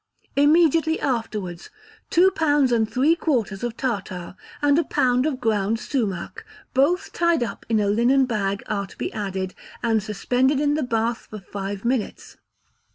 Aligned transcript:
Immediately 0.35 0.99
afterwards 0.99 1.69
two 2.09 2.31
pounds 2.31 2.71
and 2.71 2.89
three 2.91 3.15
quarters 3.15 3.63
of 3.63 3.77
tartar, 3.77 4.35
and 4.59 4.79
a 4.79 4.83
pound 4.83 5.27
of 5.27 5.39
ground 5.39 5.77
sumach, 5.79 6.43
both 6.73 7.13
tied 7.13 7.43
up 7.43 7.67
in 7.69 7.79
a 7.79 7.85
linen 7.87 8.25
bag, 8.25 8.63
are 8.65 8.87
to 8.87 8.97
be 8.97 9.13
added, 9.13 9.53
and 9.83 10.01
suspended 10.01 10.59
in 10.59 10.73
the 10.73 10.81
bath 10.81 11.27
for 11.29 11.37
five 11.37 11.85
minutes. 11.85 12.37